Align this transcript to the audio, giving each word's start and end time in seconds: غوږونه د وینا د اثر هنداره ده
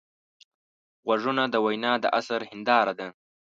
غوږونه 1.05 1.43
د 1.49 1.55
وینا 1.65 1.93
د 2.03 2.05
اثر 2.19 2.41
هنداره 2.49 2.93
ده 2.99 3.07